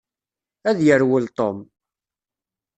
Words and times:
Ad 0.69 0.77
yerwel 0.85 1.25
Tom. 1.37 1.57